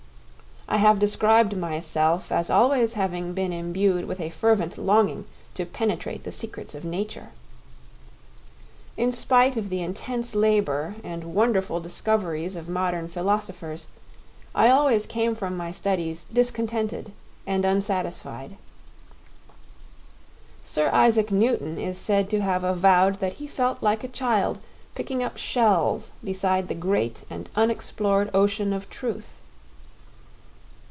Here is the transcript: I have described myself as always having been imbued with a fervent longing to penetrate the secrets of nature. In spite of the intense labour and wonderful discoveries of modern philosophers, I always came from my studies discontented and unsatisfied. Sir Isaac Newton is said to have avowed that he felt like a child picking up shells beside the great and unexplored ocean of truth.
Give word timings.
I 0.69 0.77
have 0.77 0.99
described 0.99 1.57
myself 1.57 2.31
as 2.31 2.49
always 2.49 2.93
having 2.93 3.33
been 3.33 3.51
imbued 3.51 4.05
with 4.05 4.21
a 4.21 4.29
fervent 4.29 4.77
longing 4.77 5.25
to 5.53 5.65
penetrate 5.65 6.23
the 6.23 6.31
secrets 6.31 6.73
of 6.73 6.85
nature. 6.85 7.31
In 8.95 9.11
spite 9.11 9.57
of 9.57 9.67
the 9.67 9.81
intense 9.81 10.33
labour 10.33 10.95
and 11.03 11.33
wonderful 11.35 11.81
discoveries 11.81 12.55
of 12.55 12.69
modern 12.69 13.09
philosophers, 13.09 13.87
I 14.55 14.69
always 14.69 15.05
came 15.05 15.35
from 15.35 15.57
my 15.57 15.71
studies 15.71 16.25
discontented 16.31 17.11
and 17.45 17.65
unsatisfied. 17.65 18.55
Sir 20.63 20.89
Isaac 20.93 21.33
Newton 21.33 21.77
is 21.77 21.97
said 21.97 22.29
to 22.29 22.39
have 22.39 22.63
avowed 22.63 23.19
that 23.19 23.33
he 23.33 23.45
felt 23.47 23.83
like 23.83 24.05
a 24.05 24.07
child 24.07 24.57
picking 24.95 25.21
up 25.21 25.35
shells 25.35 26.13
beside 26.23 26.69
the 26.69 26.75
great 26.75 27.25
and 27.29 27.49
unexplored 27.57 28.31
ocean 28.33 28.71
of 28.71 28.89
truth. 28.89 29.31